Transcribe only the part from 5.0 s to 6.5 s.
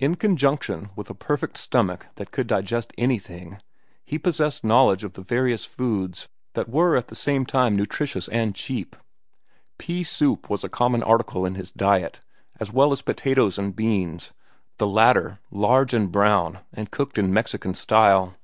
of the various foods